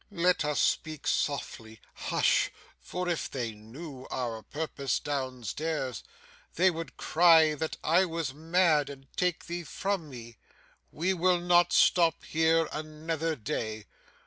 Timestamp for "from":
9.63-10.09